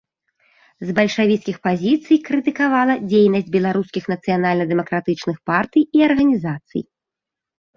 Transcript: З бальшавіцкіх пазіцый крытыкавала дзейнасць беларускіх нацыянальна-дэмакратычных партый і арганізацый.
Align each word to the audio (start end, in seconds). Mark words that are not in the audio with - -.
З 0.87 0.93
бальшавіцкіх 0.99 1.57
пазіцый 1.67 2.17
крытыкавала 2.31 2.95
дзейнасць 3.11 3.53
беларускіх 3.57 4.03
нацыянальна-дэмакратычных 4.15 5.37
партый 5.51 5.83
і 5.99 6.03
арганізацый. 6.11 6.81